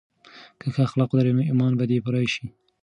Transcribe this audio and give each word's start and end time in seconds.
که 0.59 0.67
ښه 0.73 0.81
اخلاق 0.87 1.09
ولرې 1.11 1.31
نو 1.37 1.41
ایمان 1.49 1.73
به 1.79 1.83
دې 1.89 1.97
پوره 2.05 2.21
شي. 2.33 2.45